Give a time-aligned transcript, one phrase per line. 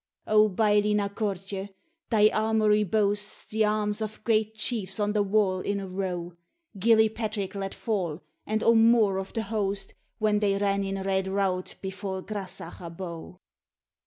[0.25, 1.75] O, Baillie Na Cortie!
[2.09, 6.33] thy armoury boasts The arms of great chiefs on the wall in a row;
[6.75, 11.75] Gilliepatrick let fall, and O More of the hosts, When they ran in red rout
[11.83, 13.37] before Grasach Abo.